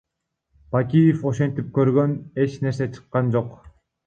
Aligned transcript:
Бакиев 0.75 1.21
ошентип 1.31 1.69
көргөн, 1.75 2.17
эч 2.45 2.57
нерсе 2.65 2.89
чыккан 2.97 3.31
жок. 3.39 3.55